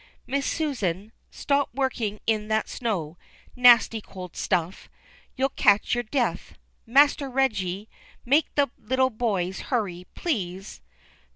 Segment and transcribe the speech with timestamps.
[0.25, 3.19] Miss Susan, stop working in that snow,
[3.55, 4.89] nasty cold stuff,
[5.35, 6.55] you'll catch your death.
[6.87, 7.87] Master Reggie,
[8.25, 10.81] make the little boys hurry, please."